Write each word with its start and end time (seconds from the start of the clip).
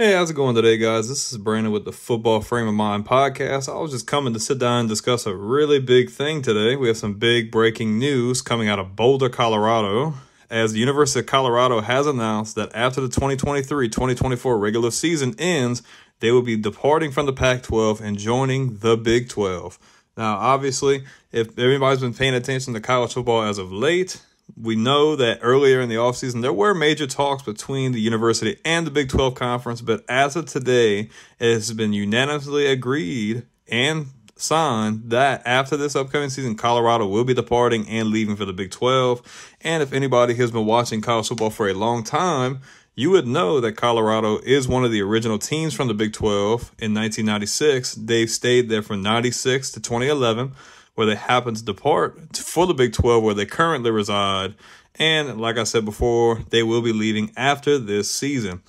Hey, 0.00 0.12
how's 0.14 0.30
it 0.30 0.34
going 0.34 0.54
today, 0.54 0.78
guys? 0.78 1.10
This 1.10 1.30
is 1.30 1.36
Brandon 1.36 1.74
with 1.74 1.84
the 1.84 1.92
Football 1.92 2.40
Frame 2.40 2.66
of 2.66 2.72
Mind 2.72 3.04
podcast. 3.04 3.70
I 3.70 3.78
was 3.78 3.90
just 3.90 4.06
coming 4.06 4.32
to 4.32 4.40
sit 4.40 4.58
down 4.58 4.80
and 4.80 4.88
discuss 4.88 5.26
a 5.26 5.36
really 5.36 5.78
big 5.78 6.08
thing 6.08 6.40
today. 6.40 6.74
We 6.74 6.88
have 6.88 6.96
some 6.96 7.18
big 7.18 7.50
breaking 7.50 7.98
news 7.98 8.40
coming 8.40 8.66
out 8.66 8.78
of 8.78 8.96
Boulder, 8.96 9.28
Colorado, 9.28 10.14
as 10.48 10.72
the 10.72 10.78
University 10.78 11.20
of 11.20 11.26
Colorado 11.26 11.82
has 11.82 12.06
announced 12.06 12.54
that 12.54 12.74
after 12.74 13.02
the 13.02 13.08
2023 13.08 13.90
2024 13.90 14.58
regular 14.58 14.90
season 14.90 15.34
ends, 15.38 15.82
they 16.20 16.30
will 16.30 16.40
be 16.40 16.56
departing 16.56 17.10
from 17.10 17.26
the 17.26 17.34
Pac 17.34 17.62
12 17.64 18.00
and 18.00 18.16
joining 18.16 18.78
the 18.78 18.96
Big 18.96 19.28
12. 19.28 19.78
Now, 20.16 20.38
obviously, 20.38 21.04
if 21.30 21.58
everybody's 21.58 22.00
been 22.00 22.14
paying 22.14 22.32
attention 22.32 22.72
to 22.72 22.80
college 22.80 23.12
football 23.12 23.42
as 23.42 23.58
of 23.58 23.70
late, 23.70 24.18
we 24.56 24.76
know 24.76 25.16
that 25.16 25.40
earlier 25.42 25.80
in 25.80 25.88
the 25.88 25.96
offseason 25.96 26.42
there 26.42 26.52
were 26.52 26.74
major 26.74 27.06
talks 27.06 27.42
between 27.42 27.92
the 27.92 28.00
university 28.00 28.58
and 28.64 28.86
the 28.86 28.90
Big 28.90 29.08
12 29.08 29.34
conference, 29.34 29.80
but 29.80 30.04
as 30.08 30.36
of 30.36 30.46
today, 30.46 31.10
it 31.38 31.54
has 31.54 31.72
been 31.72 31.92
unanimously 31.92 32.66
agreed 32.66 33.46
and 33.68 34.06
signed 34.36 35.10
that 35.10 35.42
after 35.46 35.76
this 35.76 35.94
upcoming 35.94 36.30
season, 36.30 36.56
Colorado 36.56 37.06
will 37.06 37.24
be 37.24 37.34
departing 37.34 37.88
and 37.88 38.08
leaving 38.08 38.36
for 38.36 38.44
the 38.44 38.52
Big 38.52 38.70
12. 38.70 39.56
And 39.60 39.82
if 39.82 39.92
anybody 39.92 40.34
has 40.34 40.50
been 40.50 40.66
watching 40.66 41.00
college 41.00 41.28
football 41.28 41.50
for 41.50 41.68
a 41.68 41.74
long 41.74 42.02
time, 42.04 42.60
you 42.94 43.10
would 43.10 43.26
know 43.26 43.60
that 43.60 43.76
Colorado 43.76 44.38
is 44.38 44.68
one 44.68 44.84
of 44.84 44.90
the 44.90 45.00
original 45.02 45.38
teams 45.38 45.74
from 45.74 45.88
the 45.88 45.94
Big 45.94 46.12
12 46.12 46.74
in 46.78 46.94
1996. 46.94 47.94
They 47.94 48.26
stayed 48.26 48.68
there 48.68 48.82
from 48.82 49.02
96 49.02 49.70
to 49.72 49.80
2011 49.80 50.52
where 51.00 51.06
they 51.06 51.16
happen 51.16 51.54
to 51.54 51.64
depart 51.64 52.36
for 52.36 52.66
the 52.66 52.74
Big 52.74 52.92
12 52.92 53.24
where 53.24 53.32
they 53.32 53.46
currently 53.46 53.90
reside. 53.90 54.54
And 54.96 55.40
like 55.40 55.56
I 55.56 55.64
said 55.64 55.86
before, 55.86 56.40
they 56.50 56.62
will 56.62 56.82
be 56.82 56.92
leaving 56.92 57.32
after 57.38 57.78
this 57.78 58.10
season. 58.10 58.60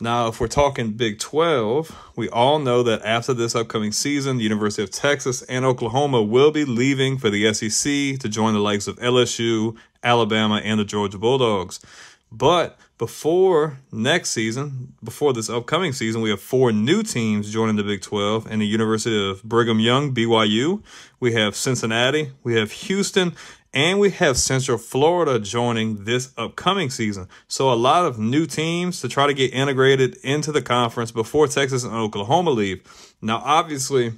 Now, 0.00 0.26
if 0.26 0.40
we're 0.40 0.48
talking 0.48 0.94
Big 0.94 1.20
12, 1.20 1.96
we 2.16 2.28
all 2.30 2.58
know 2.58 2.82
that 2.82 3.00
after 3.04 3.32
this 3.32 3.54
upcoming 3.54 3.92
season, 3.92 4.38
the 4.38 4.42
University 4.42 4.82
of 4.82 4.90
Texas 4.90 5.42
and 5.42 5.64
Oklahoma 5.64 6.20
will 6.20 6.50
be 6.50 6.64
leaving 6.64 7.16
for 7.16 7.30
the 7.30 7.54
SEC 7.54 8.18
to 8.18 8.28
join 8.28 8.54
the 8.54 8.58
likes 8.58 8.88
of 8.88 8.96
LSU, 8.96 9.76
Alabama, 10.02 10.56
and 10.56 10.80
the 10.80 10.84
Georgia 10.84 11.18
Bulldogs. 11.18 11.78
But 12.32 12.76
before 12.98 13.78
next 13.92 14.30
season, 14.30 14.94
before 15.02 15.32
this 15.32 15.48
upcoming 15.48 15.92
season, 15.92 16.20
we 16.20 16.30
have 16.30 16.40
four 16.40 16.72
new 16.72 17.04
teams 17.04 17.52
joining 17.52 17.76
the 17.76 17.84
Big 17.84 18.02
12 18.02 18.50
and 18.50 18.60
the 18.60 18.66
University 18.66 19.30
of 19.30 19.42
Brigham 19.44 19.78
Young, 19.78 20.12
BYU. 20.12 20.82
We 21.20 21.32
have 21.34 21.54
Cincinnati, 21.54 22.32
we 22.42 22.56
have 22.56 22.72
Houston, 22.72 23.36
and 23.72 24.00
we 24.00 24.10
have 24.10 24.36
Central 24.36 24.78
Florida 24.78 25.38
joining 25.38 26.04
this 26.04 26.32
upcoming 26.36 26.90
season. 26.90 27.28
So 27.46 27.72
a 27.72 27.74
lot 27.74 28.04
of 28.04 28.18
new 28.18 28.46
teams 28.46 29.00
to 29.02 29.08
try 29.08 29.28
to 29.28 29.34
get 29.34 29.54
integrated 29.54 30.16
into 30.24 30.50
the 30.50 30.62
conference 30.62 31.12
before 31.12 31.46
Texas 31.46 31.84
and 31.84 31.94
Oklahoma 31.94 32.50
leave. 32.50 32.82
Now, 33.22 33.40
obviously, 33.44 34.14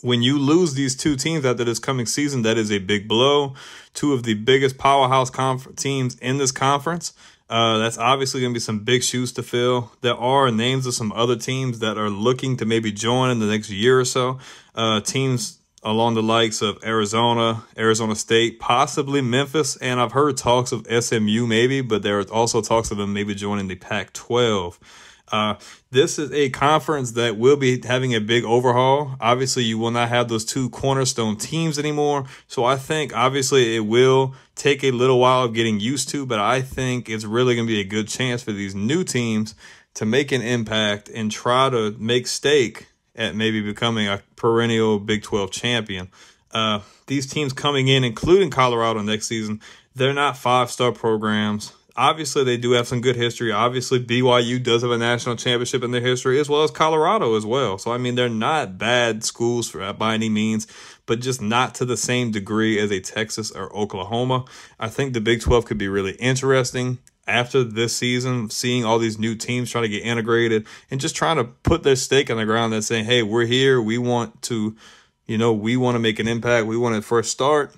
when 0.00 0.22
you 0.22 0.38
lose 0.38 0.74
these 0.74 0.96
two 0.96 1.16
teams 1.16 1.44
after 1.44 1.64
this 1.64 1.78
coming 1.78 2.06
season, 2.06 2.42
that 2.42 2.58
is 2.58 2.72
a 2.72 2.78
big 2.78 3.06
blow. 3.06 3.54
Two 3.94 4.12
of 4.12 4.22
the 4.22 4.34
biggest 4.34 4.78
powerhouse 4.78 5.30
conf- 5.30 5.76
teams 5.76 6.16
in 6.18 6.38
this 6.38 6.52
conference. 6.52 7.12
Uh, 7.52 7.76
that's 7.76 7.98
obviously 7.98 8.40
going 8.40 8.50
to 8.50 8.56
be 8.56 8.60
some 8.60 8.78
big 8.78 9.02
shoes 9.02 9.30
to 9.30 9.42
fill. 9.42 9.92
There 10.00 10.14
are 10.14 10.50
names 10.50 10.86
of 10.86 10.94
some 10.94 11.12
other 11.12 11.36
teams 11.36 11.80
that 11.80 11.98
are 11.98 12.08
looking 12.08 12.56
to 12.56 12.64
maybe 12.64 12.90
join 12.90 13.28
in 13.28 13.40
the 13.40 13.46
next 13.46 13.68
year 13.68 14.00
or 14.00 14.06
so. 14.06 14.38
Uh, 14.74 15.00
teams 15.00 15.58
along 15.82 16.14
the 16.14 16.22
likes 16.22 16.62
of 16.62 16.82
Arizona, 16.82 17.62
Arizona 17.76 18.16
State, 18.16 18.58
possibly 18.58 19.20
Memphis, 19.20 19.76
and 19.76 20.00
I've 20.00 20.12
heard 20.12 20.38
talks 20.38 20.72
of 20.72 20.86
SMU 20.86 21.46
maybe, 21.46 21.82
but 21.82 22.02
there 22.02 22.20
are 22.20 22.24
also 22.32 22.62
talks 22.62 22.90
of 22.90 22.96
them 22.96 23.12
maybe 23.12 23.34
joining 23.34 23.68
the 23.68 23.74
Pac 23.74 24.14
12. 24.14 24.78
Uh, 25.32 25.54
this 25.90 26.18
is 26.18 26.30
a 26.32 26.50
conference 26.50 27.12
that 27.12 27.38
will 27.38 27.56
be 27.56 27.80
having 27.80 28.14
a 28.14 28.20
big 28.20 28.44
overhaul. 28.44 29.16
Obviously, 29.18 29.64
you 29.64 29.78
will 29.78 29.90
not 29.90 30.10
have 30.10 30.28
those 30.28 30.44
two 30.44 30.68
cornerstone 30.68 31.36
teams 31.36 31.78
anymore. 31.78 32.26
So 32.46 32.64
I 32.64 32.76
think 32.76 33.16
obviously 33.16 33.74
it 33.74 33.80
will 33.80 34.34
take 34.54 34.84
a 34.84 34.90
little 34.90 35.18
while 35.18 35.44
of 35.44 35.54
getting 35.54 35.80
used 35.80 36.10
to, 36.10 36.26
but 36.26 36.38
I 36.38 36.60
think 36.60 37.08
it's 37.08 37.24
really 37.24 37.54
going 37.54 37.66
to 37.66 37.72
be 37.72 37.80
a 37.80 37.84
good 37.84 38.08
chance 38.08 38.42
for 38.42 38.52
these 38.52 38.74
new 38.74 39.04
teams 39.04 39.54
to 39.94 40.04
make 40.04 40.32
an 40.32 40.42
impact 40.42 41.08
and 41.08 41.32
try 41.32 41.70
to 41.70 41.96
make 41.98 42.26
stake 42.26 42.88
at 43.16 43.34
maybe 43.34 43.62
becoming 43.62 44.08
a 44.08 44.22
perennial 44.36 44.98
Big 44.98 45.22
12 45.22 45.50
champion. 45.50 46.08
Uh, 46.50 46.80
these 47.06 47.26
teams 47.26 47.54
coming 47.54 47.88
in, 47.88 48.04
including 48.04 48.50
Colorado 48.50 49.00
next 49.00 49.28
season, 49.28 49.60
they're 49.94 50.12
not 50.12 50.36
five 50.36 50.70
star 50.70 50.92
programs 50.92 51.72
obviously 51.96 52.44
they 52.44 52.56
do 52.56 52.72
have 52.72 52.88
some 52.88 53.00
good 53.00 53.16
history. 53.16 53.52
Obviously 53.52 54.04
BYU 54.04 54.62
does 54.62 54.82
have 54.82 54.90
a 54.90 54.98
national 54.98 55.36
championship 55.36 55.82
in 55.82 55.90
their 55.90 56.00
history 56.00 56.40
as 56.40 56.48
well 56.48 56.62
as 56.62 56.70
Colorado 56.70 57.36
as 57.36 57.44
well. 57.46 57.78
So 57.78 57.92
I 57.92 57.98
mean 57.98 58.14
they're 58.14 58.28
not 58.28 58.78
bad 58.78 59.24
schools 59.24 59.70
for, 59.70 59.92
by 59.92 60.14
any 60.14 60.28
means, 60.28 60.66
but 61.06 61.20
just 61.20 61.42
not 61.42 61.74
to 61.76 61.84
the 61.84 61.96
same 61.96 62.30
degree 62.30 62.78
as 62.78 62.90
a 62.90 63.00
Texas 63.00 63.50
or 63.50 63.74
Oklahoma. 63.76 64.44
I 64.78 64.88
think 64.88 65.12
the 65.12 65.20
Big 65.20 65.40
12 65.40 65.66
could 65.66 65.78
be 65.78 65.88
really 65.88 66.12
interesting 66.12 66.98
after 67.26 67.62
this 67.62 67.96
season, 67.96 68.50
seeing 68.50 68.84
all 68.84 68.98
these 68.98 69.18
new 69.18 69.34
teams 69.34 69.70
trying 69.70 69.82
to 69.82 69.88
get 69.88 70.02
integrated 70.02 70.66
and 70.90 71.00
just 71.00 71.14
trying 71.14 71.36
to 71.36 71.44
put 71.44 71.82
their 71.82 71.96
stake 71.96 72.30
on 72.30 72.36
the 72.36 72.44
ground 72.44 72.74
and 72.74 72.84
saying, 72.84 73.04
"Hey, 73.04 73.22
we're 73.22 73.46
here. 73.46 73.80
We 73.80 73.96
want 73.96 74.42
to, 74.42 74.76
you 75.26 75.38
know, 75.38 75.52
we 75.52 75.76
want 75.76 75.94
to 75.94 76.00
make 76.00 76.18
an 76.18 76.26
impact. 76.26 76.66
We 76.66 76.76
want 76.76 76.96
to 76.96 77.02
first 77.02 77.30
start." 77.30 77.74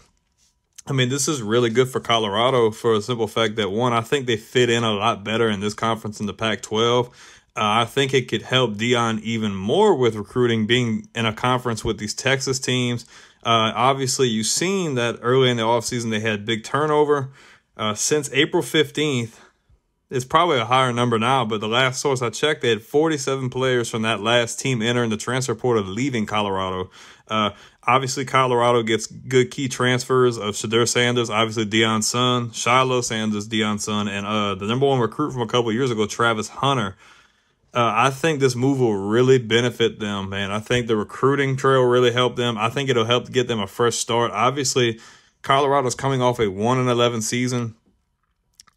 I 0.86 0.92
mean, 0.92 1.08
this 1.08 1.28
is 1.28 1.40
really 1.40 1.70
good 1.70 1.88
for 1.88 1.98
Colorado 1.98 2.70
for 2.70 2.92
a 2.92 3.00
simple 3.00 3.26
fact 3.26 3.56
that 3.56 3.70
one, 3.70 3.94
I 3.94 4.02
think 4.02 4.26
they 4.26 4.36
fit 4.36 4.68
in 4.68 4.84
a 4.84 4.92
lot 4.92 5.24
better 5.24 5.48
in 5.48 5.60
this 5.60 5.72
conference 5.72 6.20
in 6.20 6.26
the 6.26 6.34
Pac 6.34 6.60
12. 6.60 7.06
Uh, 7.06 7.10
I 7.56 7.84
think 7.86 8.12
it 8.12 8.28
could 8.28 8.42
help 8.42 8.74
Deion 8.74 9.22
even 9.22 9.54
more 9.54 9.94
with 9.94 10.14
recruiting, 10.14 10.66
being 10.66 11.08
in 11.14 11.24
a 11.24 11.32
conference 11.32 11.84
with 11.84 11.98
these 11.98 12.12
Texas 12.12 12.58
teams. 12.58 13.06
Uh, 13.44 13.72
obviously, 13.74 14.28
you've 14.28 14.46
seen 14.46 14.94
that 14.96 15.18
early 15.22 15.48
in 15.50 15.56
the 15.56 15.62
offseason 15.62 16.10
they 16.10 16.20
had 16.20 16.44
big 16.44 16.64
turnover. 16.64 17.30
Uh, 17.76 17.94
since 17.94 18.30
April 18.32 18.62
15th, 18.62 19.38
it's 20.10 20.24
probably 20.24 20.58
a 20.58 20.64
higher 20.64 20.92
number 20.92 21.18
now, 21.18 21.44
but 21.44 21.60
the 21.60 21.68
last 21.68 22.00
source 22.00 22.20
I 22.20 22.30
checked, 22.30 22.60
they 22.60 22.68
had 22.68 22.82
47 22.82 23.48
players 23.50 23.88
from 23.88 24.02
that 24.02 24.20
last 24.20 24.60
team 24.60 24.82
entering 24.82 25.10
the 25.10 25.16
transfer 25.16 25.54
portal 25.54 25.84
leaving 25.84 26.26
Colorado. 26.26 26.90
Uh, 27.26 27.50
obviously, 27.86 28.24
Colorado 28.24 28.82
gets 28.82 29.06
good 29.06 29.50
key 29.50 29.66
transfers 29.68 30.36
of 30.36 30.54
Shedeur 30.54 30.86
Sanders, 30.86 31.30
obviously 31.30 31.64
Deion's 31.64 32.06
son, 32.06 32.50
Shilo 32.50 33.02
Sanders, 33.02 33.48
Deion's 33.48 33.84
son, 33.84 34.08
and 34.08 34.26
uh, 34.26 34.54
the 34.54 34.66
number 34.66 34.86
one 34.86 35.00
recruit 35.00 35.32
from 35.32 35.42
a 35.42 35.46
couple 35.46 35.72
years 35.72 35.90
ago, 35.90 36.06
Travis 36.06 36.48
Hunter. 36.48 36.96
Uh, 37.72 37.92
I 37.92 38.10
think 38.10 38.38
this 38.38 38.54
move 38.54 38.78
will 38.78 38.94
really 38.94 39.38
benefit 39.38 39.98
them, 39.98 40.28
man. 40.28 40.52
I 40.52 40.60
think 40.60 40.86
the 40.86 40.96
recruiting 40.96 41.56
trail 41.56 41.82
really 41.82 42.12
helped 42.12 42.36
them. 42.36 42.56
I 42.56 42.68
think 42.68 42.88
it'll 42.88 43.04
help 43.04 43.32
get 43.32 43.48
them 43.48 43.58
a 43.58 43.66
fresh 43.66 43.96
start. 43.96 44.30
Obviously, 44.30 45.00
Colorado's 45.42 45.96
coming 45.96 46.22
off 46.22 46.38
a 46.38 46.48
1 46.48 46.78
and 46.78 46.88
11 46.88 47.22
season. 47.22 47.74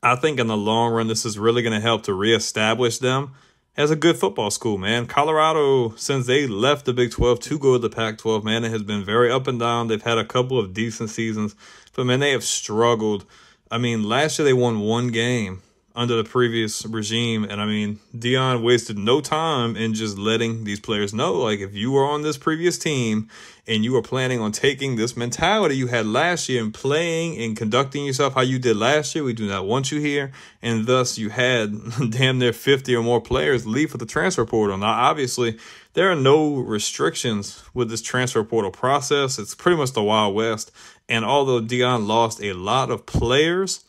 I 0.04 0.16
think 0.16 0.40
in 0.40 0.48
the 0.48 0.58
long 0.58 0.94
run, 0.94 1.08
this 1.08 1.26
is 1.26 1.40
really 1.40 1.62
going 1.62 1.74
to 1.74 1.80
help 1.80 2.04
to 2.04 2.14
reestablish 2.14 3.00
them 3.00 3.32
as 3.76 3.92
a 3.92 3.96
good 3.96 4.18
football 4.18 4.52
school, 4.52 4.78
man. 4.78 5.06
Colorado, 5.08 5.96
since 5.96 6.28
they 6.28 6.48
left 6.48 6.86
the 6.86 6.94
Big 6.94 7.12
12 7.12 7.40
to 7.42 7.60
go 7.60 7.74
to 7.74 7.80
the 7.80 7.90
Pac 7.90 8.18
12, 8.18 8.44
man, 8.44 8.64
it 8.64 8.72
has 8.72 8.84
been 8.84 9.04
very 9.04 9.32
up 9.32 9.48
and 9.48 9.60
down. 9.60 9.88
They've 9.88 10.02
had 10.02 10.18
a 10.18 10.26
couple 10.26 10.60
of 10.60 10.74
decent 10.74 11.10
seasons, 11.10 11.56
but 11.94 12.06
man, 12.06 12.20
they 12.20 12.32
have 12.32 12.44
struggled. 12.44 13.26
I 13.72 13.78
mean, 13.78 14.04
last 14.04 14.40
year 14.40 14.46
they 14.46 14.54
won 14.54 14.80
one 14.80 15.10
game 15.10 15.62
under 15.98 16.16
the 16.16 16.24
previous 16.24 16.86
regime. 16.86 17.44
And 17.44 17.60
I 17.60 17.66
mean, 17.66 18.00
Deion 18.16 18.62
wasted 18.62 19.00
no 19.00 19.20
time 19.20 19.76
in 19.76 19.96
just 19.96 20.16
letting 20.16 20.64
these 20.64 20.80
players 20.80 21.12
know, 21.12 21.34
like, 21.34 21.60
if 21.60 21.74
you 21.74 21.92
were 21.92 22.06
on 22.06 22.22
this 22.22 22.38
previous 22.38 22.78
team 22.78 23.30
and 23.66 23.84
you 23.84 23.94
were 23.94 24.04
planning 24.04 24.40
on 24.40 24.52
taking 24.52 24.96
this 24.96 25.18
mentality 25.18 25.76
you 25.76 25.88
had 25.88 26.06
last 26.06 26.48
year 26.50 26.64
and 26.64 26.72
playing 26.72 27.36
and 27.42 27.58
conducting 27.58 28.06
yourself 28.06 28.36
how 28.36 28.42
you 28.42 28.60
did 28.60 28.78
last 28.78 29.16
year, 29.16 29.24
we 29.24 29.34
do 29.34 29.48
not 29.48 29.66
want 29.66 29.92
you 29.92 30.00
here. 30.00 30.32
And 30.62 30.86
thus, 30.86 31.18
you 31.18 31.30
had 31.30 31.74
damn 32.12 32.38
near 32.38 32.54
50 32.54 32.96
or 32.96 33.02
more 33.02 33.20
players 33.20 33.66
leave 33.66 33.90
for 33.90 33.98
the 33.98 34.06
transfer 34.06 34.46
portal. 34.46 34.78
Now, 34.78 34.92
obviously, 34.92 35.58
there 35.94 36.12
are 36.12 36.16
no 36.16 36.58
restrictions 36.58 37.64
with 37.74 37.90
this 37.90 38.04
transfer 38.04 38.44
portal 38.44 38.70
process. 38.70 39.40
It's 39.40 39.56
pretty 39.56 39.78
much 39.78 39.94
the 39.94 40.04
Wild 40.04 40.36
West. 40.36 40.72
And 41.10 41.26
although 41.26 41.60
Deion 41.60 42.06
lost 42.06 42.40
a 42.44 42.54
lot 42.54 42.92
of 42.92 43.08
players, 43.08 43.84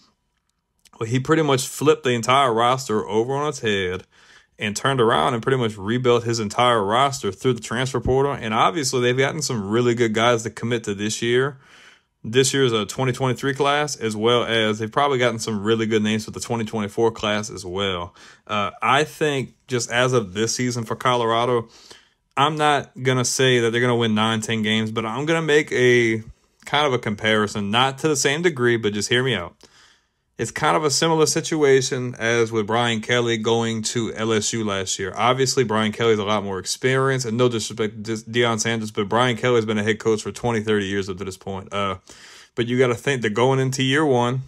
he 1.06 1.20
pretty 1.20 1.42
much 1.42 1.66
flipped 1.66 2.04
the 2.04 2.10
entire 2.10 2.52
roster 2.52 3.06
over 3.06 3.34
on 3.34 3.48
its 3.48 3.60
head 3.60 4.04
and 4.58 4.74
turned 4.74 5.00
around 5.00 5.34
and 5.34 5.42
pretty 5.42 5.58
much 5.58 5.76
rebuilt 5.76 6.24
his 6.24 6.40
entire 6.40 6.82
roster 6.82 7.30
through 7.30 7.52
the 7.52 7.60
transfer 7.60 8.00
portal. 8.00 8.32
And 8.32 8.52
obviously, 8.52 9.00
they've 9.00 9.16
gotten 9.16 9.42
some 9.42 9.68
really 9.70 9.94
good 9.94 10.12
guys 10.12 10.42
to 10.42 10.50
commit 10.50 10.84
to 10.84 10.94
this 10.94 11.22
year. 11.22 11.58
This 12.24 12.52
year's 12.52 12.72
a 12.72 12.84
2023 12.84 13.54
class, 13.54 13.94
as 13.94 14.16
well 14.16 14.44
as 14.44 14.80
they've 14.80 14.90
probably 14.90 15.18
gotten 15.18 15.38
some 15.38 15.62
really 15.62 15.86
good 15.86 16.02
names 16.02 16.24
for 16.24 16.32
the 16.32 16.40
2024 16.40 17.12
class 17.12 17.48
as 17.48 17.64
well. 17.64 18.14
Uh, 18.46 18.72
I 18.82 19.04
think 19.04 19.54
just 19.68 19.90
as 19.92 20.12
of 20.12 20.34
this 20.34 20.54
season 20.54 20.84
for 20.84 20.96
Colorado, 20.96 21.68
I'm 22.36 22.56
not 22.56 22.90
going 23.00 23.18
to 23.18 23.24
say 23.24 23.60
that 23.60 23.70
they're 23.70 23.80
going 23.80 23.92
to 23.92 23.96
win 23.96 24.16
9, 24.16 24.40
10 24.40 24.62
games, 24.62 24.90
but 24.90 25.06
I'm 25.06 25.26
going 25.26 25.40
to 25.40 25.46
make 25.46 25.70
a 25.70 26.22
kind 26.64 26.86
of 26.86 26.92
a 26.92 26.98
comparison, 26.98 27.70
not 27.70 27.98
to 27.98 28.08
the 28.08 28.16
same 28.16 28.42
degree, 28.42 28.76
but 28.76 28.92
just 28.92 29.08
hear 29.08 29.22
me 29.22 29.34
out 29.34 29.54
it's 30.38 30.52
kind 30.52 30.76
of 30.76 30.84
a 30.84 30.90
similar 30.90 31.26
situation 31.26 32.14
as 32.16 32.52
with 32.52 32.68
Brian 32.68 33.00
Kelly 33.00 33.36
going 33.36 33.82
to 33.82 34.12
LSU 34.12 34.64
last 34.64 34.96
year. 34.98 35.12
Obviously, 35.16 35.64
Brian 35.64 35.90
Kelly's 35.90 36.20
a 36.20 36.24
lot 36.24 36.44
more 36.44 36.60
experienced, 36.60 37.26
and 37.26 37.36
no 37.36 37.48
disrespect 37.48 38.04
to 38.04 38.12
Deion 38.12 38.60
Sanders, 38.60 38.92
but 38.92 39.08
Brian 39.08 39.36
Kelly's 39.36 39.64
been 39.64 39.78
a 39.78 39.82
head 39.82 39.98
coach 39.98 40.22
for 40.22 40.30
20, 40.30 40.60
30 40.60 40.86
years 40.86 41.08
up 41.08 41.18
to 41.18 41.24
this 41.24 41.36
point. 41.36 41.72
Uh, 41.72 41.96
but 42.54 42.68
you 42.68 42.78
got 42.78 42.86
to 42.86 42.94
think 42.94 43.22
that 43.22 43.30
going 43.30 43.58
into 43.58 43.82
year 43.82 44.06
one, 44.06 44.42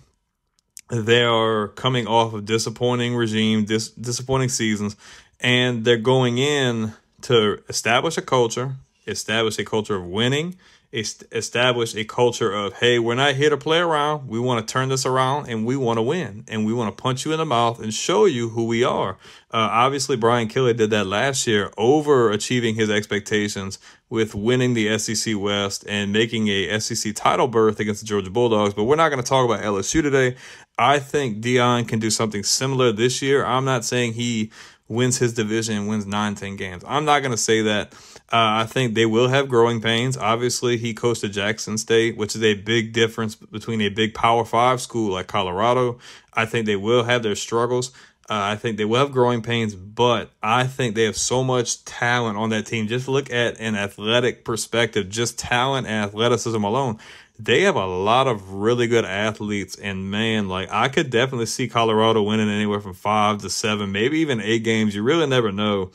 they 0.91 1.25
are 1.25 1.69
coming 1.69 2.07
off 2.07 2.35
of 2.35 2.45
disappointing 2.45 3.17
regime, 3.17 3.65
dis- 3.65 3.91
disappointing 3.91 4.49
seasons, 4.49 4.97
and 5.41 5.85
they're 5.85 5.97
going 5.97 6.39
in 6.39 6.93
to 7.23 7.63
establish 7.69 8.17
a 8.17 8.23
culture, 8.23 8.77
establish 9.09 9.59
a 9.59 9.65
culture 9.65 9.97
of 9.97 10.05
winning, 10.05 10.57
establish 10.93 11.95
a 11.95 12.05
culture 12.05 12.53
of 12.53 12.73
hey 12.75 12.99
we're 12.99 13.15
not 13.15 13.37
here 13.37 13.51
to 13.51 13.57
play 13.57 13.79
around. 13.79 14.27
We 14.27 14.41
want 14.41 14.67
to 14.67 14.73
turn 14.73 14.89
this 14.89 15.07
around 15.07 15.49
and 15.49 15.65
we 15.65 15.77
want 15.77 15.99
to 15.99 16.03
win. 16.03 16.45
And 16.49 16.67
we 16.67 16.73
want 16.73 16.97
to 16.97 17.01
punch 17.01 17.25
you 17.25 17.33
in 17.33 17.39
the 17.39 17.45
mouth 17.47 17.79
and 17.81 17.95
show 17.95 18.25
you 18.25 18.49
who 18.49 18.65
we 18.65 18.83
are. 18.83 19.17
Uh, 19.53 19.69
obviously 19.71 20.17
brian 20.17 20.49
kelly 20.49 20.75
did 20.75 20.91
that 20.91 21.07
last 21.07 21.47
year 21.47 21.71
overachieving 21.79 22.75
his 22.75 22.91
expectations 22.91 23.79
with 24.09 24.35
winning 24.35 24.75
the 24.75 24.99
sec 24.99 25.35
west 25.37 25.85
and 25.89 26.13
making 26.13 26.49
a 26.49 26.81
sec 26.81 27.15
title 27.15 27.47
berth 27.47 27.79
against 27.79 28.01
the 28.01 28.07
georgia 28.07 28.31
bulldogs. 28.31 28.75
But 28.75 28.85
we're 28.85 28.97
not 28.97 29.11
going 29.11 29.23
to 29.23 29.29
talk 29.29 29.45
about 29.45 29.63
lsu 29.63 30.03
today. 30.03 30.37
I 30.77 30.99
think 30.99 31.43
Deion 31.43 31.87
can 31.87 31.99
do 31.99 32.11
something 32.11 32.43
similar 32.43 32.91
this 32.91 33.21
year. 33.23 33.45
I'm 33.45 33.65
not 33.65 33.85
saying 33.85 34.15
he 34.15 34.51
wins 34.91 35.17
his 35.17 35.33
division 35.33 35.77
and 35.77 35.89
wins 35.89 36.05
9 36.05 36.35
10 36.35 36.57
games 36.57 36.85
i'm 36.87 37.07
not 37.07 37.21
going 37.21 37.31
to 37.31 37.39
say 37.39 37.63
that 37.63 37.95
uh, 38.33 38.63
I 38.63 38.67
think 38.67 38.95
they 38.95 39.07
will 39.07 39.27
have 39.27 39.49
growing 39.49 39.81
pains. 39.81 40.17
Obviously, 40.17 40.77
he 40.77 40.95
coached 40.95 41.25
at 41.25 41.33
Jackson 41.33 41.77
State, 41.77 42.17
which 42.17 42.37
is 42.37 42.45
a 42.45 42.55
big 42.55 42.93
difference 42.93 43.35
between 43.35 43.81
a 43.81 43.89
big 43.89 44.15
Power 44.15 44.45
Five 44.45 44.81
school 44.81 45.13
like 45.13 45.27
Colorado. 45.27 45.99
I 46.33 46.47
think 46.47 46.67
they 46.67 46.77
will 46.77 47.03
have 47.03 47.25
their 47.25 47.35
struggles. 47.35 47.91
Uh, 48.31 48.39
I 48.53 48.55
think 48.55 48.77
they 48.77 48.85
will 48.85 49.01
have 49.01 49.11
growing 49.11 49.43
pains, 49.43 49.75
but 49.75 50.31
I 50.41 50.69
think 50.69 50.95
they 50.95 51.03
have 51.03 51.17
so 51.17 51.43
much 51.43 51.85
talent 51.85 52.39
on 52.39 52.51
that 52.51 52.67
team. 52.67 52.87
Just 52.87 53.09
look 53.09 53.33
at 53.33 53.59
an 53.59 53.75
athletic 53.75 54.45
perspective, 54.45 55.09
just 55.09 55.37
talent 55.37 55.89
and 55.89 56.05
athleticism 56.07 56.63
alone. 56.63 56.99
They 57.43 57.63
have 57.63 57.77
a 57.77 57.87
lot 57.87 58.27
of 58.27 58.53
really 58.53 58.87
good 58.87 59.07
athletes, 59.07 59.77
and 59.77 60.11
man, 60.11 60.49
like 60.49 60.69
I 60.71 60.89
could 60.89 61.09
definitely 61.09 61.47
see 61.47 61.69
Colorado 61.69 62.23
winning 62.23 62.51
anywhere 62.51 62.81
from 62.81 62.93
five 62.93 63.39
to 63.39 63.51
seven, 63.51 63.93
maybe 63.93 64.19
even 64.19 64.41
eight 64.41 64.63
games. 64.63 64.95
You 64.95 65.03
really 65.03 65.27
never 65.27 65.51
know 65.51 65.91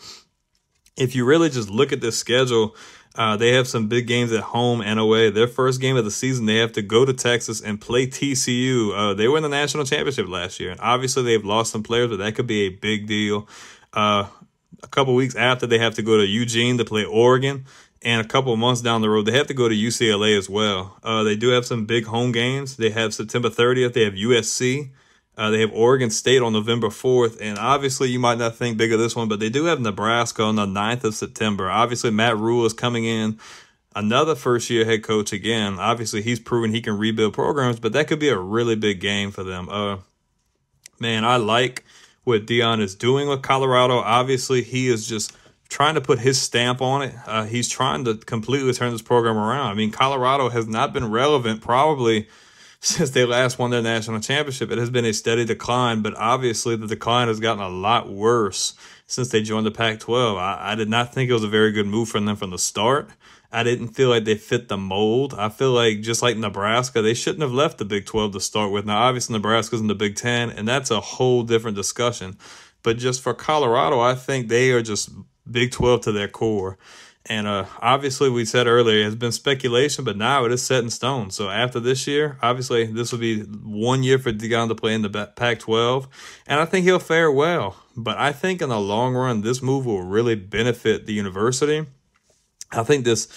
if 0.98 1.16
you 1.16 1.26
really 1.26 1.50
just 1.50 1.70
look 1.70 1.92
at 1.92 2.02
this 2.02 2.18
schedule, 2.18 2.76
uh, 3.16 3.38
they 3.38 3.54
have 3.54 3.68
some 3.68 3.88
big 3.88 4.08
games 4.08 4.32
at 4.32 4.42
home 4.42 4.82
and 4.82 5.00
away. 5.00 5.30
Their 5.30 5.48
first 5.48 5.80
game 5.80 5.96
of 5.96 6.04
the 6.04 6.12
season, 6.12 6.46
they 6.46 6.58
have 6.58 6.74
to 6.74 6.82
go 6.82 7.06
to 7.06 7.14
Texas 7.14 7.62
and 7.62 7.80
play 7.80 8.08
TCU. 8.08 8.94
Uh, 8.94 9.14
they 9.14 9.28
were 9.28 9.38
in 9.38 9.44
the 9.44 9.50
national 9.50 9.86
championship 9.86 10.28
last 10.28 10.60
year, 10.60 10.72
and 10.72 10.80
obviously 10.82 11.24
they've 11.24 11.46
lost 11.46 11.72
some 11.72 11.84
players, 11.84 12.10
but 12.10 12.18
that 12.18 12.36
could 12.36 12.48
be 12.48 12.64
a 12.64 12.70
big 12.70 13.08
deal. 13.08 13.48
Uh, 13.94 14.26
a 14.84 14.88
couple 14.88 15.16
weeks 15.16 15.36
after, 15.36 15.66
they 15.66 15.80
have 15.80 15.96
to 15.96 16.02
go 16.02 16.18
to 16.18 16.26
Eugene 16.26 16.78
to 16.78 16.86
play 16.86 17.06
Oregon, 17.06 17.66
and 18.06 18.22
a 18.22 18.28
couple 18.28 18.56
months 18.56 18.82
down 18.82 19.02
the 19.02 19.10
road, 19.10 19.26
they 19.26 19.32
have 19.36 19.48
to 19.48 19.54
go 19.56 19.68
to 19.68 19.76
UCLA 19.76 20.38
as 20.38 20.48
well. 20.48 20.98
Uh, 21.04 21.24
they 21.24 21.36
do 21.36 21.50
have 21.50 21.66
some 21.66 21.86
big 21.86 22.06
home 22.06 22.32
games. 22.32 22.78
They 22.78 22.92
have 22.92 23.16
September 23.16 23.50
30th. 23.50 23.94
They 23.94 24.04
have 24.04 24.14
USC. 24.14 24.92
Uh, 25.36 25.50
they 25.50 25.60
have 25.60 25.74
Oregon 25.74 26.12
State 26.12 26.42
on 26.42 26.54
November 26.54 26.88
4th, 26.88 27.40
and 27.42 27.58
obviously 27.58 28.10
you 28.10 28.20
might 28.20 28.38
not 28.38 28.56
think 28.56 28.78
big 28.78 28.94
of 28.94 29.00
this 29.00 29.18
one, 29.18 29.28
but 29.28 29.42
they 29.42 29.50
do 29.50 29.66
have 29.66 29.82
Nebraska 29.82 30.44
on 30.44 30.56
the 30.56 30.66
9th 30.66 31.04
of 31.04 31.14
September. 31.14 31.70
Obviously, 31.70 32.10
Matt 32.10 32.38
Rhule 32.38 32.66
is 32.66 32.72
coming 32.72 33.04
in, 33.04 33.38
another 33.96 34.36
first 34.36 34.70
year 34.70 34.86
head 34.86 35.04
coach 35.04 35.34
again. 35.34 35.78
Obviously, 35.78 36.22
he's 36.22 36.40
proven 36.40 36.72
he 36.72 36.80
can 36.80 36.98
rebuild 36.98 37.34
programs, 37.34 37.82
but 37.82 37.92
that 37.92 38.08
could 38.08 38.20
be 38.20 38.30
a 38.30 38.38
really 38.38 38.76
big 38.76 39.02
game 39.02 39.32
for 39.32 39.44
them. 39.44 39.68
Uh, 39.68 39.98
man, 41.02 41.26
I 41.26 41.36
like 41.36 41.84
what 42.24 42.46
Deion 42.46 42.80
is 42.80 42.96
doing 42.96 43.28
with 43.28 43.42
Colorado. 43.42 43.98
Obviously, 43.98 44.62
he 44.62 44.88
is 44.88 45.06
just 45.06 45.36
trying 45.70 45.96
to 45.96 46.02
put 46.02 46.20
his 46.20 46.42
stamp 46.42 46.82
on 46.82 47.04
it. 47.04 47.16
Uh, 47.26 47.46
he's 47.46 47.70
trying 47.70 48.06
to 48.06 48.16
completely 48.16 48.74
turn 48.74 48.92
this 48.92 49.02
program 49.02 49.38
around. 49.38 49.72
I 49.72 49.74
mean, 49.74 49.92
Colorado 49.92 50.50
has 50.50 50.68
not 50.68 50.94
been 50.94 51.12
relevant 51.12 51.62
probably– 51.62 52.28
since 52.86 53.10
they 53.10 53.26
last 53.26 53.58
won 53.58 53.72
their 53.72 53.82
national 53.82 54.20
championship. 54.20 54.72
It 54.72 54.78
has 54.78 54.92
been 54.92 55.06
a 55.06 55.14
steady 55.14 55.44
decline, 55.44 56.04
but 56.04 56.16
obviously 56.16 56.76
the 56.76 56.86
decline 56.86 57.28
has 57.30 57.40
gotten 57.40 57.64
a 57.64 57.70
lot 57.70 58.10
worse 58.10 58.76
since 59.08 59.30
they 59.30 59.42
joined 59.42 59.66
the 59.66 59.72
Pac 59.72 60.00
12. 60.00 60.38
I, 60.38 60.72
I, 60.72 60.76
did 60.76 60.88
not 60.88 61.12
think 61.12 61.30
it 61.30 61.34
was 61.34 61.44
a 61.44 61.50
very 61.50 61.72
good 61.72 61.88
move 61.88 62.10
for 62.10 62.20
them 62.20 62.36
from 62.36 62.52
the 62.52 62.60
start. 62.60 63.10
I 63.52 63.64
didn't 63.64 63.90
feel 63.90 64.10
like 64.10 64.26
they 64.26 64.36
fit 64.36 64.68
the 64.68 64.78
mold. 64.78 65.34
I 65.36 65.50
feel 65.50 65.72
like 65.72 66.02
just 66.02 66.22
like 66.22 66.38
Nebraska, 66.38 67.02
they 67.02 67.16
shouldn't 67.16 67.42
have 67.42 67.54
left 67.54 67.80
the 67.80 67.86
Big 67.86 68.06
12 68.06 68.34
to 68.34 68.40
start 68.40 68.72
with. 68.72 68.86
Now, 68.86 69.00
obviously, 69.00 69.34
Nebraska's 69.34 69.82
in 69.82 69.88
the 69.88 69.96
Big 69.96 70.16
10, 70.16 70.52
and 70.52 70.68
that's 70.68 70.92
a 70.92 71.00
whole 71.00 71.42
different 71.42 71.76
discussion. 71.76 72.38
But 72.84 72.98
just 72.98 73.22
for 73.22 73.34
Colorado, 73.34 74.00
I 74.00 74.14
think 74.14 74.48
they 74.48 74.72
are 74.72 74.84
just 74.84 75.10
Big 75.50 75.72
12 75.72 76.02
to 76.02 76.12
their 76.12 76.28
core. 76.28 76.78
And 77.28 77.48
uh, 77.48 77.66
obviously, 77.82 78.30
we 78.30 78.46
said 78.46 78.68
earlier, 78.68 79.00
it 79.00 79.06
has 79.06 79.16
been 79.16 79.32
speculation, 79.32 80.06
but 80.06 80.16
now 80.16 80.46
it 80.46 80.52
is 80.52 80.62
set 80.62 80.84
in 80.84 80.92
stone. 80.92 81.32
So 81.32 81.50
after 81.50 81.80
this 81.80 82.06
year, 82.06 82.38
obviously, 82.42 82.86
this 82.86 83.12
will 83.12 83.20
be 83.20 83.42
one 83.42 84.04
year 84.04 84.20
for 84.20 84.32
Deion 84.32 84.68
to 84.68 84.76
play 84.76 84.94
in 84.94 85.02
the 85.02 85.32
Pac 85.36 85.60
12. 85.60 86.08
And 86.46 86.60
I 86.60 86.66
think 86.66 86.86
he'll 86.86 87.00
fare 87.00 87.32
well. 87.32 87.78
But 87.98 88.18
I 88.18 88.32
think 88.32 88.62
in 88.62 88.70
the 88.70 88.80
long 88.80 89.16
run, 89.16 89.42
this 89.42 89.62
move 89.64 89.88
will 89.88 90.04
really 90.04 90.36
benefit 90.36 91.08
the 91.08 91.14
university. 91.14 91.88
I 92.72 92.84
think 92.84 93.06
this 93.06 93.28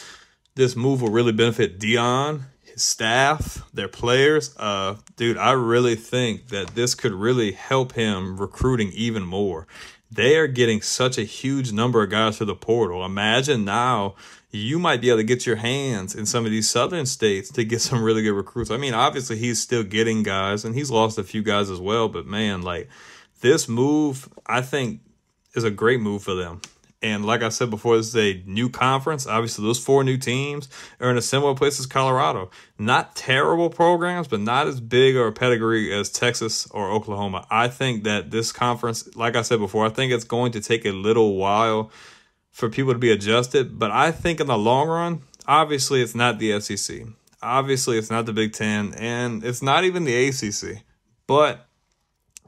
this 0.55 0.75
move 0.75 1.01
will 1.01 1.11
really 1.11 1.33
benefit 1.33 1.79
Deion, 1.79 2.43
his 2.65 2.83
staff, 2.83 3.65
their 3.73 3.87
players. 3.87 4.57
Uh, 4.57 4.97
dude, 5.17 5.39
I 5.39 5.53
really 5.53 5.95
think 5.95 6.49
that 6.49 6.75
this 6.75 6.97
could 6.97 7.13
really 7.13 7.53
help 7.53 7.93
him 7.93 8.37
recruiting 8.37 8.91
even 8.93 9.23
more 9.23 9.69
they 10.11 10.37
are 10.37 10.47
getting 10.47 10.81
such 10.81 11.19
a 11.19 11.23
huge 11.23 11.73
number 11.73 12.03
of 12.03 12.11
guys 12.11 12.39
through 12.39 12.47
the 12.47 12.55
portal. 12.55 13.05
Imagine 13.05 13.65
now 13.65 14.15
you 14.51 14.79
might 14.79 15.01
be 15.01 15.09
able 15.09 15.19
to 15.19 15.25
get 15.25 15.47
your 15.47 15.57
hands 15.57 16.15
in 16.15 16.25
some 16.25 16.47
of 16.47 16.51
these 16.51 16.69
southern 16.69 17.07
states 17.07 17.51
to 17.53 17.65
get 17.65 17.81
some 17.83 18.03
really 18.03 18.23
good 18.23 18.33
recruits. 18.33 18.71
I 18.71 18.77
mean, 18.77 18.95
obviously 18.95 19.37
he's 19.37 19.61
still 19.61 19.85
getting 19.85 20.23
guys 20.23 20.65
and 20.65 20.75
he's 20.75 20.91
lost 20.91 21.19
a 21.19 21.25
few 21.25 21.43
guys 21.43 21.71
as 21.71 21.81
well, 21.81 22.09
but 22.09 22.27
man, 22.27 22.63
like 22.63 22.89
this 23.41 23.69
move, 23.69 24.29
I 24.47 24.63
think 24.63 25.01
is 25.55 25.65
a 25.65 25.71
great 25.71 26.01
move 26.01 26.23
for 26.23 26.35
them. 26.35 26.61
And 27.01 27.25
like 27.25 27.43
I 27.43 27.49
said 27.49 27.71
before, 27.71 27.97
this 27.97 28.09
is 28.09 28.17
a 28.17 28.43
new 28.45 28.69
conference. 28.69 29.27
Obviously, 29.27 29.65
those 29.65 29.79
four 29.79 30.03
new 30.03 30.17
teams 30.17 30.69
are 31.01 31.11
in 31.11 31.17
a 31.17 31.23
similar 31.23 31.55
place 31.55 31.79
as 31.79 31.87
Colorado. 31.87 32.51
Not 32.77 33.15
terrible 33.15 33.71
programs, 33.71 34.27
but 34.27 34.41
not 34.41 34.67
as 34.67 34.81
big 34.81 35.15
or 35.15 35.29
a 35.29 35.33
pedigree 35.33 35.93
as 35.93 36.11
Texas 36.11 36.67
or 36.73 36.91
Oklahoma. 36.91 37.47
I 37.51 37.69
think 37.69 38.03
that 38.05 38.33
this 38.33 38.51
conference, 38.51 39.15
like 39.15 39.37
I 39.37 39.43
said 39.43 39.61
before, 39.61 39.87
I 39.87 39.91
think 39.91 40.13
it's 40.13 40.25
going 40.25 40.53
to 40.53 40.61
take 40.61 40.85
a 40.85 40.91
little 40.91 41.37
while 41.37 41.93
for 42.51 42.69
people 42.69 42.93
to 42.93 42.99
be 42.99 43.13
adjusted. 43.13 43.79
But 43.79 43.93
I 43.93 44.11
think 44.11 44.41
in 44.41 44.49
the 44.49 44.59
long 44.59 44.89
run, 44.89 45.23
obviously, 45.47 46.03
it's 46.03 46.17
not 46.17 46.41
the 46.41 46.61
SEC. 46.61 47.03
Obviously, 47.41 47.97
it's 47.97 48.11
not 48.11 48.27
the 48.27 48.33
Big 48.33 48.53
Ten, 48.53 48.93
and 48.95 49.45
it's 49.45 49.63
not 49.63 49.85
even 49.85 50.03
the 50.03 50.29
ACC. 50.29 50.83
But 51.29 51.68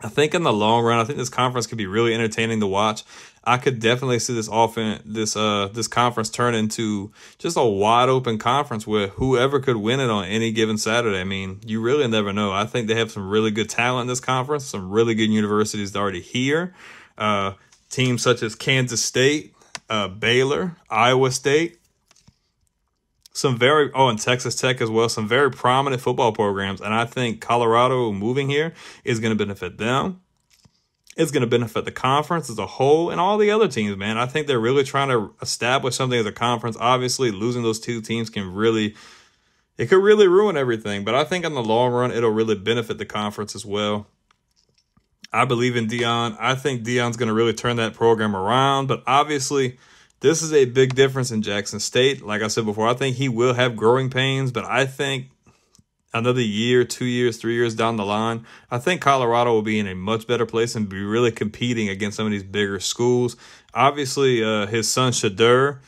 I 0.03 0.09
think 0.09 0.35
in 0.35 0.43
the 0.43 0.53
long 0.53 0.85
run, 0.85 0.99
I 0.99 1.05
think 1.05 1.19
this 1.19 1.29
conference 1.29 1.67
could 1.67 1.79
be 1.79 1.87
really 1.87 2.15
entertaining 2.15 2.61
to 2.61 2.67
watch. 2.67 3.05
I 3.45 3.59
could 3.59 3.81
definitely 3.81 4.19
see 4.19 4.35
this 4.35 4.49
often 4.49 5.01
this 5.05 5.35
uh 5.35 5.69
this 5.73 5.89
conference 5.89 6.29
turn 6.29 6.55
into 6.55 7.11
just 7.39 7.57
a 7.57 7.65
wide 7.65 8.09
open 8.09 8.39
conference 8.39 8.87
where 8.87 9.09
whoever 9.09 9.61
could 9.61 9.77
win 9.77 10.01
it 10.01 10.11
on 10.11 10.27
any 10.27 10.53
given 10.53 10.77
Saturday. 10.77 11.21
I 11.21 11.25
mean, 11.25 11.61
you 11.65 11.81
really 11.81 12.07
never 12.07 12.33
know. 12.33 12.53
I 12.53 12.67
think 12.67 12.89
they 12.89 12.97
have 12.97 13.11
some 13.11 13.29
really 13.29 13.51
good 13.51 13.71
talent 13.71 14.03
in 14.03 14.09
this 14.09 14.21
conference, 14.21 14.67
some 14.67 14.91
really 14.91 15.15
good 15.15 15.31
universities 15.31 15.97
already 15.97 16.21
here. 16.21 16.75
Uh, 17.17 17.55
teams 17.89 18.23
such 18.23 18.43
as 18.43 18.55
Kansas 18.55 19.03
State, 19.03 19.55
uh, 19.89 20.09
Baylor, 20.09 20.77
Iowa 20.89 21.31
State, 21.31 21.80
some 23.33 23.57
very 23.57 23.91
oh 23.95 24.09
and 24.09 24.19
Texas 24.19 24.55
Tech 24.55 24.81
as 24.81 24.91
well, 24.91 25.09
some 25.09 25.29
very 25.29 25.51
prominent 25.51 26.03
football 26.03 26.33
programs, 26.33 26.81
and 26.81 26.93
I 26.93 27.05
think 27.05 27.41
Colorado 27.41 28.13
moving 28.13 28.49
here 28.49 28.75
is 29.05 29.21
going 29.21 29.37
to 29.37 29.45
benefit 29.45 29.79
them. 29.79 30.21
It's 31.17 31.33
going 31.33 31.43
to 31.43 31.47
benefit 31.47 31.85
the 31.85 31.93
conference 31.93 32.49
as 32.49 32.59
a 32.59 32.67
whole 32.67 33.11
and 33.11 33.21
all 33.21 33.37
the 33.37 33.51
other 33.51 33.69
teams, 33.69 33.97
man. 33.97 34.17
I 34.17 34.27
think 34.27 34.47
they're 34.47 34.61
really 34.61 34.85
trying 34.85 35.09
to 35.09 35.35
establish 35.43 35.97
something 35.97 36.19
as 36.19 36.25
a 36.25 36.33
conference. 36.33 36.77
Obviously, 36.79 37.31
losing 37.31 37.63
those 37.63 37.81
two 37.81 38.01
teams 38.01 38.31
can 38.31 38.55
really, 38.55 38.95
it 39.77 39.87
could 39.87 40.03
really 40.03 40.29
ruin 40.29 40.57
everything. 40.57 41.05
But 41.05 41.15
I 41.15 41.25
think 41.25 41.45
in 41.45 41.53
the 41.53 41.63
long 41.63 41.93
run, 41.93 42.13
it'll 42.13 42.31
really 42.31 42.55
benefit 42.55 42.97
the 42.97 43.05
conference 43.05 43.55
as 43.55 43.67
well. 43.67 44.07
I 45.33 45.45
believe 45.45 45.77
in 45.77 45.89
Deion. 45.89 46.37
I 46.41 46.55
think 46.55 46.85
Deion's 46.85 47.17
going 47.17 47.29
to 47.29 47.35
really 47.35 47.55
turn 47.55 47.77
that 47.77 47.95
program 47.95 48.35
around. 48.35 48.87
But 48.87 49.03
obviously, 49.07 49.79
this 50.21 50.43
is 50.43 50.53
a 50.53 50.67
big 50.67 50.95
difference 50.95 51.31
in 51.31 51.43
Jackson 51.43 51.81
State. 51.81 52.23
Like 52.23 52.43
I 52.43 52.49
said 52.49 52.65
before, 52.65 52.87
I 52.87 52.95
think 52.95 53.17
he 53.17 53.29
will 53.29 53.55
have 53.55 53.77
growing 53.77 54.11
pains, 54.11 54.53
but 54.53 54.65
I 54.65 54.87
think 54.87 55.31
another 56.13 56.43
year, 56.43 56.85
two 56.85 57.07
years, 57.07 57.39
three 57.39 57.55
years 57.55 57.75
down 57.75 57.97
the 57.97 58.05
line, 58.05 58.45
I 58.71 58.79
think 58.79 59.01
Colorado 59.01 59.53
will 59.53 59.63
be 59.63 59.79
in 59.79 59.87
a 59.87 59.95
much 59.95 60.27
better 60.27 60.47
place 60.47 60.75
and 60.75 60.89
be 60.89 61.03
really 61.03 61.33
competing 61.33 61.89
against 61.89 62.17
some 62.17 62.27
of 62.27 62.33
these 62.33 62.43
bigger 62.43 62.81
schools. 62.81 63.37
Obviously, 63.73 64.45
uh, 64.45 64.67
his 64.67 64.91
son 64.91 65.13
Shedeur, 65.13 65.79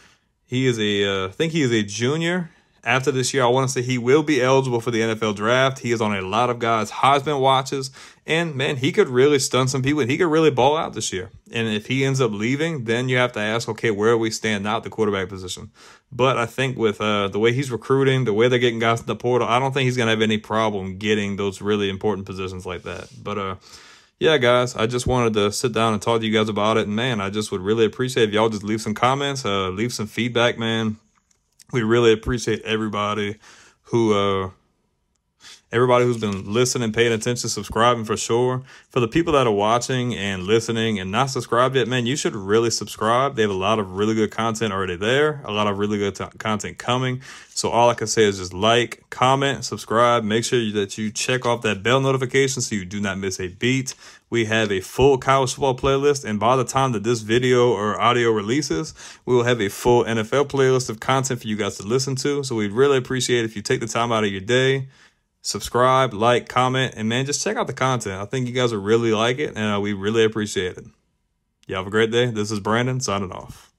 he 0.47 0.67
is 0.67 0.79
a, 0.79 1.05
uh, 1.05 1.29
I 1.29 1.31
think 1.31 1.53
he 1.53 1.63
is 1.63 1.73
a 1.73 1.83
junior 1.83 2.51
after 2.85 3.13
this 3.13 3.33
year, 3.33 3.45
I 3.45 3.47
want 3.47 3.69
to 3.69 3.73
say 3.73 3.83
he 3.83 3.97
will 3.97 4.25
be 4.25 4.43
eligible 4.43 4.81
for 4.81 4.91
the 4.91 5.01
NFL 5.01 5.37
draft. 5.37 5.79
He 5.79 5.93
is 5.93 6.01
on 6.01 6.17
a 6.17 6.21
lot 6.21 6.51
of 6.51 6.59
guys' 6.59 6.91
Heisman 6.91 7.41
watches. 7.41 7.93
And 8.27 8.57
man, 8.57 8.77
he 8.77 8.91
could 8.91 9.09
really 9.09 9.39
stun 9.39 9.69
some 9.69 9.83
people 9.83 10.01
and 10.01 10.11
he 10.11 10.19
could 10.19 10.27
really 10.27 10.51
ball 10.51 10.77
out 10.77 10.93
this 10.93 11.13
year. 11.13 11.31
And 11.53 11.69
if 11.69 11.87
he 11.87 12.05
ends 12.05 12.21
up 12.21 12.33
leaving, 12.33 12.85
then 12.85 13.09
you 13.09 13.19
have 13.19 13.33
to 13.33 13.41
ask, 13.41 13.69
okay, 13.69 13.93
where 13.93 14.19
we 14.19 14.31
stand 14.31 14.65
now 14.65 14.79
at 14.79 14.83
the 14.83 14.91
quarterback 14.91 15.29
position? 15.29 15.71
But 16.11 16.39
I 16.39 16.47
think 16.47 16.77
with 16.77 17.01
uh, 17.01 17.29
the 17.29 17.39
way 17.39 17.53
he's 17.53 17.71
recruiting, 17.71 18.25
the 18.25 18.33
way 18.33 18.49
they're 18.49 18.59
getting 18.59 18.81
guys 18.81 19.01
in 19.01 19.07
the 19.07 19.17
portal, 19.17 19.47
I 19.47 19.61
don't 19.61 19.73
think 19.73 19.85
he's 19.85 19.97
going 19.97 20.09
to 20.09 20.13
have 20.13 20.23
any 20.23 20.39
problem 20.39 20.99
getting 20.99 21.37
those 21.37 21.63
really 21.63 21.89
important 21.89 22.27
positions 22.27 22.67
like 22.67 22.83
that. 22.83 23.09
But 23.23 23.39
uh, 23.39 23.57
yeah, 24.19 24.39
guys, 24.39 24.75
I 24.75 24.87
just 24.87 25.07
wanted 25.07 25.35
to 25.35 25.53
sit 25.53 25.73
down 25.73 25.93
and 25.93 26.03
talk 26.03 26.21
to 26.21 26.27
you 26.27 26.33
guys 26.33 26.49
about 26.49 26.79
it. 26.79 26.89
And 26.89 26.97
man, 26.97 27.21
I 27.21 27.31
just 27.31 27.53
would 27.53 27.61
really 27.61 27.85
appreciate 27.85 28.29
if 28.29 28.35
y'all 28.35 28.49
just 28.49 28.65
leave 28.65 28.81
some 28.81 28.95
comments, 28.95 29.45
uh, 29.45 29.69
leave 29.69 29.93
some 29.93 30.09
feedback, 30.09 30.59
man 30.59 30.97
we 31.73 31.83
really 31.83 32.13
appreciate 32.13 32.63
everybody 32.63 33.39
who 33.85 34.13
uh 34.15 34.51
everybody 35.73 36.05
who's 36.05 36.19
been 36.19 36.53
listening, 36.53 36.93
paying 36.93 37.13
attention, 37.13 37.49
subscribing 37.49 38.05
for 38.05 38.17
sure. 38.17 38.63
For 38.91 39.01
the 39.01 39.09
people 39.09 39.33
that 39.33 39.47
are 39.47 39.53
watching 39.53 40.15
and 40.15 40.45
listening 40.45 40.99
and 40.99 41.11
not 41.11 41.31
subscribed 41.31 41.75
yet, 41.75 41.89
man, 41.89 42.05
you 42.05 42.15
should 42.15 42.37
really 42.37 42.71
subscribe. 42.71 43.37
They 43.37 43.43
have 43.43 43.51
a 43.51 43.55
lot 43.55 43.79
of 43.79 43.93
really 43.93 44.15
good 44.15 44.31
content 44.31 44.73
already 44.73 44.97
there, 44.97 45.41
a 45.45 45.51
lot 45.51 45.67
of 45.67 45.79
really 45.79 45.97
good 45.97 46.15
t- 46.15 46.25
content 46.39 46.77
coming. 46.77 47.23
So 47.49 47.71
all 47.71 47.89
I 47.89 47.95
can 47.95 48.07
say 48.07 48.25
is 48.25 48.39
just 48.39 48.53
like, 48.53 49.03
comment, 49.11 49.65
subscribe. 49.65 50.25
Make 50.25 50.45
sure 50.45 50.61
that 50.73 50.99
you 50.99 51.11
check 51.11 51.47
off 51.47 51.63
that 51.63 51.83
bell 51.83 52.01
notification 52.01 52.61
so 52.61 52.75
you 52.75 52.85
do 52.85 53.01
not 53.01 53.19
miss 53.19 53.41
a 53.41 53.49
beat. 53.49 53.95
We 54.29 54.47
have 54.47 54.73
a 54.73 54.81
full 54.81 55.19
college 55.19 55.53
football 55.53 55.77
playlist, 55.77 56.25
and 56.25 56.41
by 56.41 56.57
the 56.57 56.65
time 56.65 56.93
that 56.93 57.05
this 57.05 57.21
video 57.21 57.71
or 57.71 58.01
audio 58.01 58.31
releases, 58.31 58.95
we 59.27 59.35
will 59.35 59.45
have 59.45 59.61
a 59.61 59.69
full 59.69 60.05
NFL 60.05 60.49
playlist 60.49 60.89
of 60.89 61.01
content 61.01 61.43
for 61.43 61.49
you 61.49 61.57
guys 61.57 61.77
to 61.77 61.83
listen 61.83 62.17
to. 62.17 62.43
So 62.43 62.55
we'd 62.55 62.73
really 62.73 62.97
appreciate 62.97 63.45
if 63.45 63.57
you 63.57 63.61
take 63.61 63.81
the 63.81 63.87
time 63.87 64.11
out 64.11 64.25
of 64.25 64.31
your 64.31 64.41
day, 64.41 64.89
subscribe, 65.43 66.15
like, 66.15 66.49
comment, 66.49 66.95
and 66.97 67.09
man, 67.09 67.27
just 67.27 67.43
check 67.43 67.57
out 67.57 67.67
the 67.67 67.73
content. 67.73 68.21
I 68.21 68.25
think 68.25 68.47
you 68.47 68.55
guys 68.55 68.73
will 68.73 68.81
really 68.81 69.13
like 69.13 69.39
it, 69.39 69.53
and 69.57 69.77
uh, 69.77 69.81
we 69.81 69.93
really 69.93 70.25
appreciate 70.25 70.79
it. 70.79 70.87
Y'all 71.67 71.79
have 71.79 71.87
a 71.87 71.91
great 71.91 72.11
day. 72.11 72.27
This 72.27 72.51
is 72.51 72.61
Brandon 72.61 73.01
signing 73.01 73.33
off. 73.33 73.73